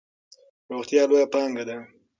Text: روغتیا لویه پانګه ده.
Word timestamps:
روغتیا 0.71 1.03
لویه 1.09 1.27
پانګه 1.33 1.63
ده. 1.69 1.77